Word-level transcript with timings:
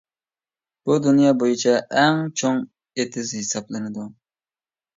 بۇ 0.89 0.95
دۇنيا 1.07 1.33
بويىچە 1.43 1.75
ئەڭ 1.99 2.25
چوڭ 2.43 2.59
ئېتىز 3.03 3.37
ھېسابلىنىدۇ. 3.43 4.11